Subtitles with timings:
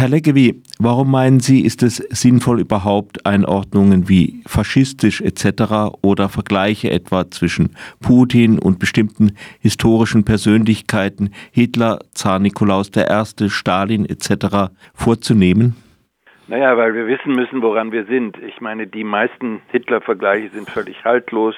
[0.00, 5.92] Herr Leggevi, warum meinen Sie, ist es sinnvoll, überhaupt Einordnungen wie faschistisch etc.
[6.00, 14.72] oder Vergleiche etwa zwischen Putin und bestimmten historischen Persönlichkeiten, Hitler, Zar Nikolaus I., Stalin etc.
[14.94, 15.76] vorzunehmen?
[16.48, 18.38] Naja, weil wir wissen müssen, woran wir sind.
[18.38, 21.54] Ich meine, die meisten Hitler-Vergleiche sind völlig haltlos.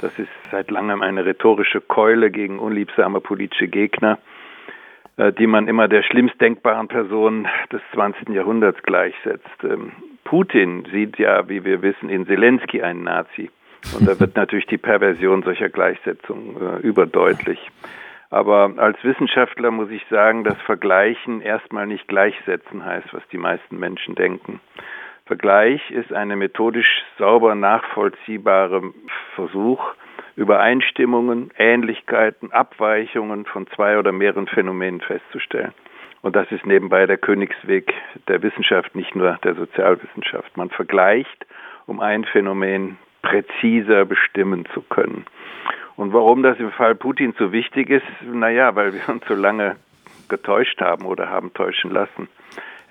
[0.00, 4.20] Das ist seit langem eine rhetorische Keule gegen unliebsame politische Gegner.
[5.16, 8.30] Äh, die man immer der schlimmst denkbaren Person des 20.
[8.30, 9.62] Jahrhunderts gleichsetzt.
[9.62, 9.92] Ähm,
[10.24, 13.50] Putin sieht ja, wie wir wissen, in Zelensky einen Nazi.
[13.96, 17.70] Und da wird natürlich die Perversion solcher Gleichsetzungen äh, überdeutlich.
[18.30, 23.78] Aber als Wissenschaftler muss ich sagen, dass Vergleichen erstmal nicht gleichsetzen heißt, was die meisten
[23.78, 24.60] Menschen denken.
[25.26, 28.92] Vergleich ist eine methodisch sauber nachvollziehbare
[29.36, 29.94] Versuch,
[30.36, 35.72] Übereinstimmungen, Ähnlichkeiten, Abweichungen von zwei oder mehreren Phänomenen festzustellen.
[36.22, 37.92] Und das ist nebenbei der Königsweg
[38.28, 40.56] der Wissenschaft, nicht nur der Sozialwissenschaft.
[40.56, 41.46] Man vergleicht,
[41.86, 45.26] um ein Phänomen präziser bestimmen zu können.
[45.96, 49.76] Und warum das im Fall Putin so wichtig ist, naja, weil wir uns so lange
[50.28, 52.28] getäuscht haben oder haben täuschen lassen.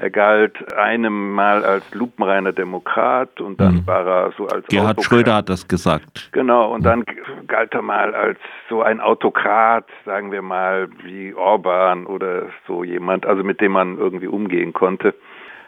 [0.03, 3.87] Er galt einem Mal als lupenreiner Demokrat und dann mhm.
[3.87, 5.05] war er so als Gerhard Autokrat.
[5.05, 6.27] Schröder hat das gesagt.
[6.33, 7.05] Genau, und dann
[7.47, 8.37] galt er mal als
[8.67, 13.97] so ein Autokrat, sagen wir mal, wie Orban oder so jemand, also mit dem man
[13.97, 15.15] irgendwie umgehen konnte.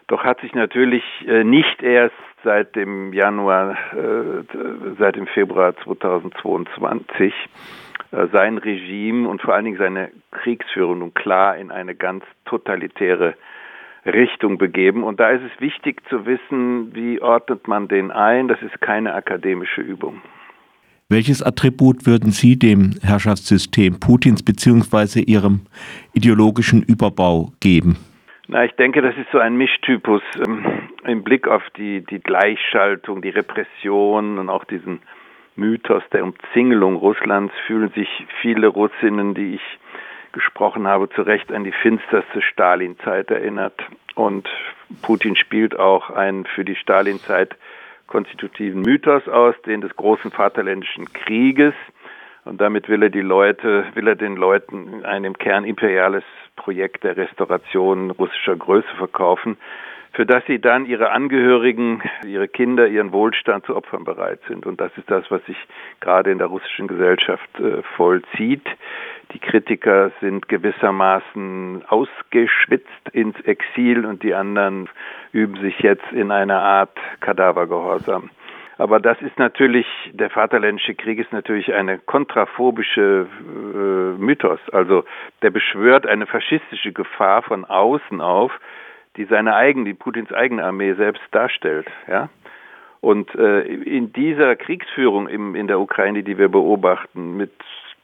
[0.08, 4.44] Doch hat sich natürlich äh, nicht erst seit dem Januar, äh,
[4.99, 7.33] seit dem Februar 2022
[8.11, 13.36] äh, sein Regime und vor allen Dingen seine Kriegsführung klar in eine ganz totalitäre
[14.06, 15.03] Richtung begeben.
[15.03, 18.48] Und da ist es wichtig zu wissen, wie ordnet man den ein.
[18.48, 20.22] Das ist keine akademische Übung.
[21.09, 25.22] Welches Attribut würden Sie dem Herrschaftssystem Putins bzw.
[25.22, 25.61] Ihrem
[26.14, 27.98] ideologischen Überbau geben?
[28.48, 30.66] Na, ich denke, das ist so ein Mischtypus ähm,
[31.03, 35.00] im Blick auf die, die Gleichschaltung, die Repression und auch diesen
[35.56, 38.10] Mythos der Umzingelung Russlands fühlen sich
[38.42, 39.61] viele Russinnen, die ich
[40.35, 43.81] gesprochen habe, zu Recht an die finsterste Stalin-Zeit erinnert.
[44.13, 44.47] Und
[45.01, 47.55] Putin spielt auch einen für die Stalin-Zeit
[48.05, 51.73] konstitutiven Mythos aus, den des großen Vaterländischen Krieges.
[52.43, 56.23] Und damit will er die Leute, will er den Leuten ein im Kern imperiales
[56.55, 59.57] Projekt der Restauration russischer Größe verkaufen,
[60.13, 64.65] für das sie dann ihre Angehörigen, ihre Kinder, ihren Wohlstand zu opfern bereit sind.
[64.65, 65.57] Und das ist das, was sich
[65.99, 68.65] gerade in der russischen Gesellschaft äh, vollzieht.
[69.35, 74.87] Die Kritiker sind gewissermaßen ausgeschwitzt ins Exil und die anderen
[75.33, 78.29] üben sich jetzt in einer Art Kadavergehorsam.
[78.77, 84.61] Aber das ist natürlich, der Vaterländische Krieg ist natürlich eine kontraphobische äh, Mythos.
[84.71, 85.03] Also
[85.41, 88.53] der beschwört eine faschistische Gefahr von außen auf,
[89.17, 92.29] die seine eigene, die Putins eigene Armee selbst darstellt, ja.
[93.02, 97.52] Und äh, in dieser Kriegsführung im, in der Ukraine, die wir beobachten, mit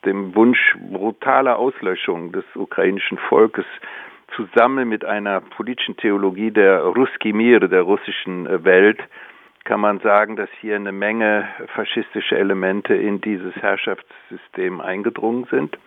[0.06, 3.66] dem Wunsch brutaler Auslöschung des ukrainischen Volkes
[4.36, 9.00] zusammen mit einer politischen Theologie der Ruski Mir, der russischen äh, Welt,
[9.64, 15.78] kann man sagen, dass hier eine Menge faschistische Elemente in dieses Herrschaftssystem eingedrungen sind.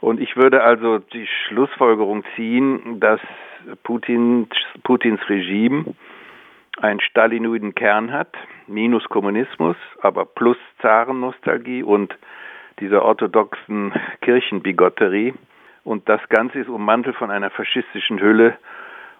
[0.00, 3.20] Und ich würde also die Schlussfolgerung ziehen, dass
[3.82, 4.48] Putins,
[4.82, 5.94] Putins Regime
[6.78, 8.34] einen stalinoiden Kern hat,
[8.66, 12.14] minus Kommunismus, aber plus Zarennostalgie und
[12.80, 15.34] dieser orthodoxen Kirchenbigotterie.
[15.84, 18.56] Und das Ganze ist ummantelt von einer faschistischen Hülle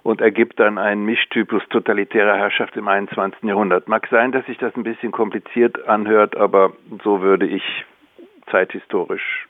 [0.03, 3.43] und ergibt dann einen Mischtypus totalitärer Herrschaft im 21.
[3.43, 3.89] Jahrhundert.
[3.89, 6.73] Mag sein, dass sich das ein bisschen kompliziert anhört, aber
[7.03, 7.63] so würde ich
[8.51, 9.47] zeithistorisch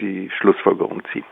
[0.00, 1.24] die Schlussfolgerung ziehen.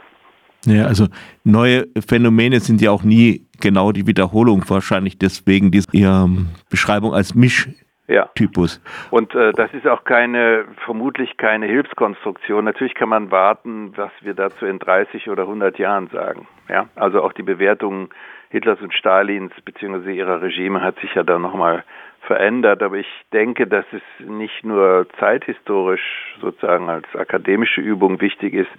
[0.66, 1.08] Ja, also
[1.44, 6.28] neue Phänomene sind ja auch nie genau die Wiederholung wahrscheinlich deswegen dieser
[6.70, 7.68] Beschreibung als Misch
[8.06, 8.28] ja.
[8.34, 8.82] Typus.
[9.10, 12.64] Und äh, das ist auch keine, vermutlich keine Hilfskonstruktion.
[12.64, 16.46] Natürlich kann man warten, was wir dazu in 30 oder 100 Jahren sagen.
[16.68, 18.10] Ja, also auch die Bewertung
[18.50, 20.12] Hitlers und Stalins bzw.
[20.12, 21.84] ihrer Regime hat sich ja dann nochmal
[22.26, 22.82] verändert.
[22.82, 28.70] Aber ich denke, dass es nicht nur zeithistorisch sozusagen als akademische Übung wichtig ist,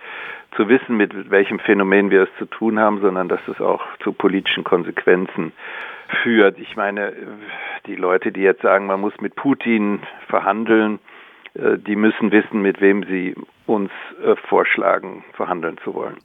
[0.55, 4.13] zu wissen, mit welchem Phänomen wir es zu tun haben, sondern dass es auch zu
[4.13, 5.51] politischen Konsequenzen
[6.23, 6.57] führt.
[6.59, 7.13] Ich meine,
[7.87, 10.99] die Leute, die jetzt sagen, man muss mit Putin verhandeln,
[11.55, 13.91] äh, die müssen wissen, mit wem sie uns
[14.23, 16.17] äh, vorschlagen, verhandeln zu wollen.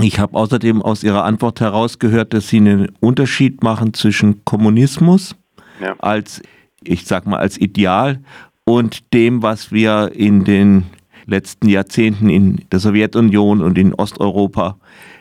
[0.00, 5.34] Ich habe außerdem aus Ihrer Antwort herausgehört, dass Sie einen Unterschied machen zwischen Kommunismus
[5.80, 5.94] ja.
[5.98, 6.42] als,
[6.82, 8.20] ich sag mal, als Ideal
[8.64, 10.84] und dem, was wir in den
[11.26, 14.76] letzten Jahrzehnten in der Sowjetunion und in Osteuropa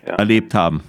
[0.06, 0.16] ja.
[0.16, 0.82] erlebt haben.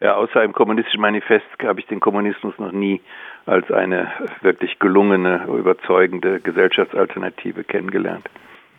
[0.00, 3.00] Ja, außer im kommunistischen Manifest habe ich den Kommunismus noch nie
[3.46, 4.10] als eine
[4.42, 8.28] wirklich gelungene, überzeugende Gesellschaftsalternative kennengelernt.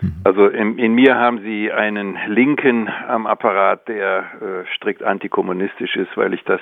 [0.02, 0.14] Mhm.
[0.24, 6.16] Also in, in, mir haben Sie einen Linken am Apparat, der äh, strikt antikommunistisch ist,
[6.16, 6.62] weil ich das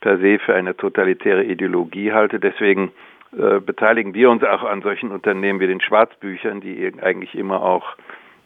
[0.00, 2.38] per se für eine totalitäre Ideologie halte.
[2.38, 2.92] Deswegen
[3.38, 7.96] äh, beteiligen wir uns auch an solchen Unternehmen wie den Schwarzbüchern, die eigentlich immer auch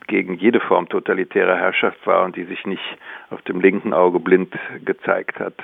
[0.07, 2.99] gegen jede Form totalitärer Herrschaft war und die sich nicht
[3.31, 4.55] auf dem linken Auge blind
[4.85, 5.55] gezeigt hat.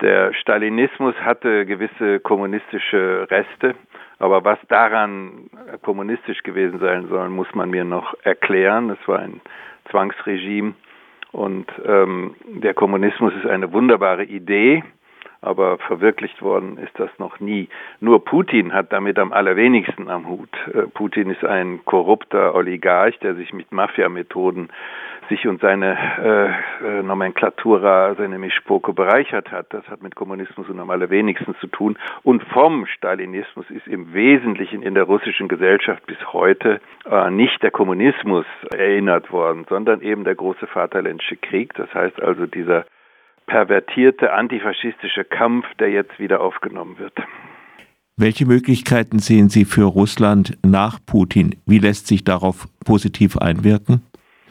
[0.00, 3.74] Der Stalinismus hatte gewisse kommunistische Reste,
[4.18, 5.50] aber was daran
[5.82, 8.90] kommunistisch gewesen sein soll, muss man mir noch erklären.
[8.90, 9.40] Es war ein
[9.90, 10.74] Zwangsregime
[11.32, 14.84] und ähm, der Kommunismus ist eine wunderbare Idee,
[15.40, 17.68] aber verwirklicht worden ist das noch nie.
[18.00, 20.50] Nur Putin hat damit am allerwenigsten am Hut.
[20.72, 24.70] Äh, Putin ist ein korrupter Oligarch, der sich mit Mafia-Methoden
[25.28, 25.96] sich und seine
[26.82, 29.66] äh, äh, Nomenklatura, seine Mischpoke bereichert hat.
[29.70, 31.98] Das hat mit Kommunismus und am allerwenigsten zu tun.
[32.22, 36.80] Und vom Stalinismus ist im Wesentlichen in der russischen Gesellschaft bis heute
[37.10, 41.74] äh, nicht der Kommunismus erinnert worden, sondern eben der große Vaterländische Krieg.
[41.74, 42.84] Das heißt also dieser
[43.48, 47.14] pervertierte antifaschistische Kampf, der jetzt wieder aufgenommen wird.
[48.16, 51.56] Welche Möglichkeiten sehen Sie für Russland nach Putin?
[51.66, 54.02] Wie lässt sich darauf positiv einwirken?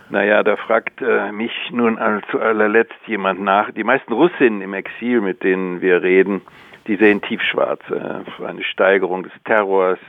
[0.10, 2.00] Naja, da fragt äh, mich nun
[2.32, 3.72] zu allerletzt jemand nach.
[3.72, 6.42] Die meisten Russinnen im Exil, mit denen wir reden,
[6.88, 7.82] die sehen tiefschwarz.
[7.90, 10.00] Äh, eine Steigerung des Terrors,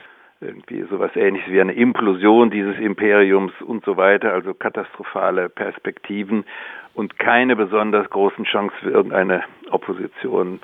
[0.40, 6.44] irgendwie sowas ähnliches wie eine Implosion dieses Imperiums und so weiter, also katastrophale Perspektiven
[6.94, 10.60] und keine besonders großen Chancen für irgendeine Opposition.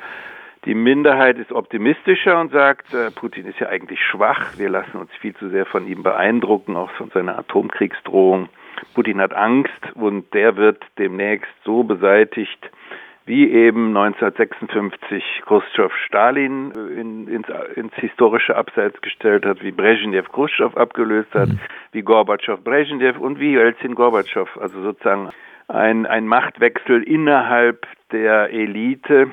[0.64, 5.10] Die Minderheit ist optimistischer und sagt, äh, Putin ist ja eigentlich schwach, wir lassen uns
[5.20, 8.48] viel zu sehr von ihm beeindrucken, auch von seiner Atomkriegsdrohung.
[8.94, 12.70] Putin hat Angst und der wird demnächst so beseitigt,
[13.26, 20.30] wie eben 1956 Khrushchev Stalin äh, in, ins, ins, historische Abseits gestellt hat, wie Brezhnev
[20.30, 21.60] Khrushchev abgelöst hat, mhm.
[21.92, 24.48] wie Gorbatschow Brezhnev und wie Jelzin Gorbatschow.
[24.58, 25.30] Also sozusagen
[25.68, 29.28] ein, ein Machtwechsel innerhalb der Elite,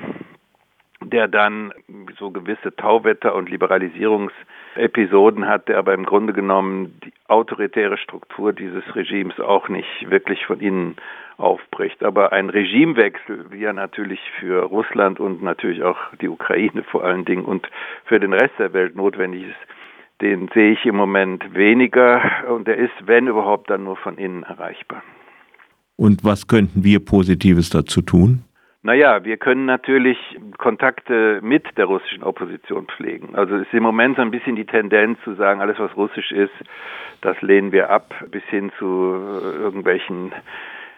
[1.10, 1.72] der dann
[2.18, 8.82] so gewisse Tauwetter und Liberalisierungsepisoden hat, der aber im Grunde genommen die autoritäre Struktur dieses
[8.94, 10.96] Regimes auch nicht wirklich von innen
[11.36, 12.02] aufbricht.
[12.02, 17.24] Aber ein Regimewechsel, wie er natürlich für Russland und natürlich auch die Ukraine vor allen
[17.24, 17.68] Dingen und
[18.04, 19.56] für den Rest der Welt notwendig ist,
[20.20, 24.44] den sehe ich im Moment weniger und der ist, wenn überhaupt, dann nur von innen
[24.44, 25.02] erreichbar.
[25.96, 28.44] Und was könnten wir Positives dazu tun?
[28.84, 30.18] Naja, wir können natürlich
[30.58, 33.36] Kontakte mit der russischen Opposition pflegen.
[33.36, 36.32] Also es ist im Moment so ein bisschen die Tendenz zu sagen, alles was russisch
[36.32, 36.52] ist,
[37.20, 40.32] das lehnen wir ab, bis hin zu irgendwelchen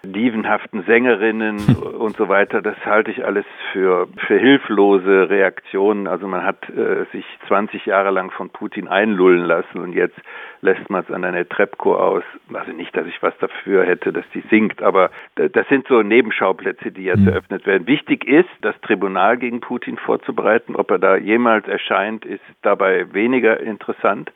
[0.05, 1.59] dievenhaften Sängerinnen
[1.99, 6.07] und so weiter, das halte ich alles für, für hilflose Reaktionen.
[6.07, 10.17] Also man hat äh, sich 20 Jahre lang von Putin einlullen lassen und jetzt
[10.61, 12.25] lässt man es an eine Trepko aus.
[12.53, 16.91] Also nicht, dass ich was dafür hätte, dass die singt, aber das sind so Nebenschauplätze,
[16.91, 17.29] die jetzt mhm.
[17.29, 17.87] eröffnet werden.
[17.87, 20.75] Wichtig ist, das Tribunal gegen Putin vorzubereiten.
[20.77, 24.33] Ob er da jemals erscheint, ist dabei weniger interessant.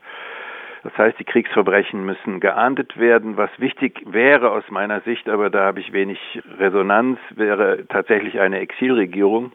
[0.82, 3.36] Das heißt, die Kriegsverbrechen müssen geahndet werden.
[3.36, 6.18] Was wichtig wäre aus meiner Sicht, aber da habe ich wenig
[6.58, 9.52] Resonanz, wäre tatsächlich eine Exilregierung.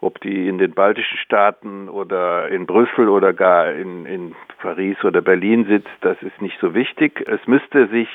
[0.00, 5.22] Ob die in den baltischen Staaten oder in Brüssel oder gar in, in Paris oder
[5.22, 7.24] Berlin sitzt, das ist nicht so wichtig.
[7.26, 8.08] Es müsste sich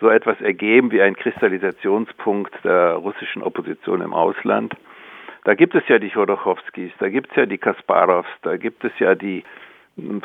[0.00, 4.74] so etwas ergeben wie ein Kristallisationspunkt der russischen Opposition im Ausland.
[5.44, 8.92] Da gibt es ja die Chodorkowskis, da gibt es ja die Kasparovs, da gibt es
[8.98, 9.44] ja die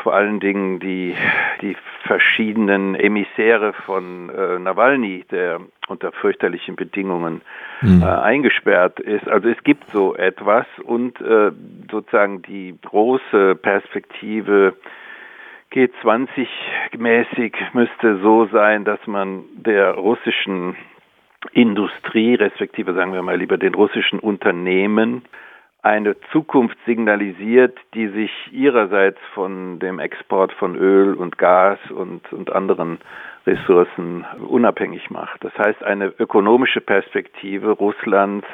[0.04, 1.16] vor allen Dingen die,
[1.62, 7.42] die verschiedenen Emissäre von äh, Nawalny, der unter fürchterlichen Bedingungen
[7.82, 8.02] mhm.
[8.02, 9.28] äh, eingesperrt ist.
[9.28, 11.52] Also es gibt so etwas und äh,
[11.90, 14.74] sozusagen die große Perspektive
[15.74, 20.76] G20-mäßig müsste so sein, dass man der russischen
[21.54, 25.24] Industrie, respektive sagen wir mal lieber den russischen Unternehmen,
[25.84, 32.52] eine Zukunft signalisiert, die sich ihrerseits von dem Export von Öl und Gas und, und
[32.52, 33.00] anderen
[33.48, 35.44] Ressourcen unabhängig macht.
[35.44, 38.46] Das heißt, eine ökonomische Perspektive Russlands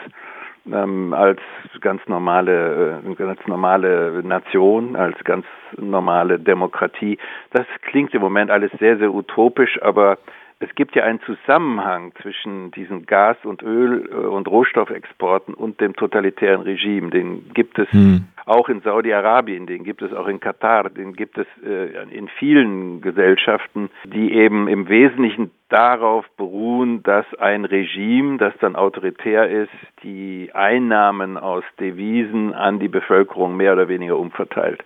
[0.72, 1.39] ähm, als
[1.81, 5.46] ganz normale, äh, ganz normale Nation, als ganz
[5.77, 7.17] normale Demokratie.
[7.51, 10.17] Das klingt im Moment alles sehr, sehr utopisch, aber
[10.60, 16.62] es gibt ja einen Zusammenhang zwischen diesen Gas- und Öl- und Rohstoffexporten und dem totalitären
[16.62, 17.12] Regime.
[17.12, 18.26] Den gibt es hm.
[18.48, 23.01] Auch in Saudi-Arabien, den gibt es auch in Katar, den gibt es äh, in vielen
[23.01, 30.50] Gesellschaften, die eben im Wesentlichen darauf beruhen, dass ein Regime, das dann autoritär ist, die
[30.54, 34.82] Einnahmen aus Devisen an die Bevölkerung mehr oder weniger umverteilt.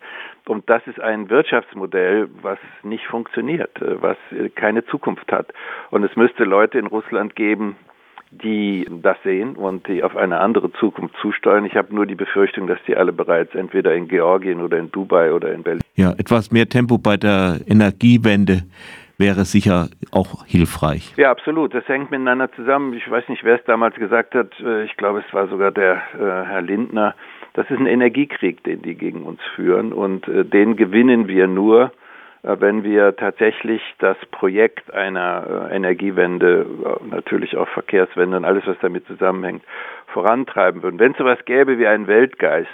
[0.47, 5.53] Und das ist ein Wirtschaftsmodell, was nicht funktioniert, äh, was äh, keine Zukunft hat.
[5.91, 7.75] Und es müsste Leute in Russland geben,
[8.31, 11.65] die das sehen und die auf eine andere Zukunft zusteuern.
[11.65, 15.33] Ich habe nur die Befürchtung, dass die alle bereits entweder in Georgien oder in Dubai
[15.33, 15.81] oder in Berlin.
[15.95, 18.63] Ja, etwas mehr Tempo bei der Energiewende
[19.17, 21.13] wäre sicher auch hilfreich.
[21.17, 21.73] Ja, absolut.
[21.73, 22.93] Das hängt miteinander zusammen.
[22.93, 24.51] Ich weiß nicht, wer es damals gesagt hat.
[24.59, 27.13] Äh, ich glaube, es war sogar der äh, Herr Lindner.
[27.53, 31.91] Das ist ein Energiekrieg, den die gegen uns führen und äh, den gewinnen wir nur,
[32.43, 38.77] wenn wir tatsächlich das Projekt einer äh, Energiewende, äh, natürlich auch Verkehrswende und alles, was
[38.81, 39.63] damit zusammenhängt,
[40.07, 40.99] vorantreiben würden.
[40.99, 42.69] Wenn es sowas gäbe wie einen Weltgeist,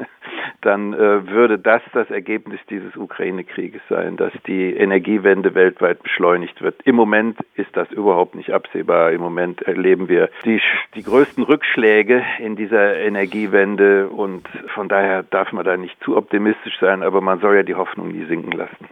[0.62, 6.80] dann würde das das Ergebnis dieses Ukraine-Krieges sein, dass die Energiewende weltweit beschleunigt wird.
[6.84, 9.12] Im Moment ist das überhaupt nicht absehbar.
[9.12, 10.60] Im Moment erleben wir die,
[10.96, 16.78] die größten Rückschläge in dieser Energiewende und von daher darf man da nicht zu optimistisch
[16.80, 18.88] sein, aber man soll ja die Hoffnung nie sinken lassen.